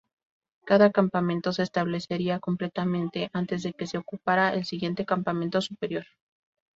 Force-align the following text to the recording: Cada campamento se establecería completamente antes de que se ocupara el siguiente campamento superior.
Cada 0.65 0.91
campamento 0.91 1.53
se 1.53 1.61
establecería 1.61 2.39
completamente 2.39 3.29
antes 3.33 3.61
de 3.61 3.73
que 3.73 3.85
se 3.85 3.99
ocupara 3.99 4.51
el 4.55 4.65
siguiente 4.65 5.05
campamento 5.05 5.61
superior. 5.61 6.07